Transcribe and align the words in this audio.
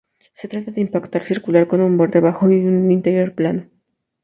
Se 0.33 0.47
trata 0.47 0.71
de 0.71 0.81
un 0.81 0.87
impacto 0.87 1.19
circular, 1.19 1.67
con 1.67 1.79
un 1.79 1.95
borde 1.95 2.21
bajo 2.21 2.49
y 2.49 2.55
un 2.65 2.89
interior 2.91 3.35
plano. 3.35 3.67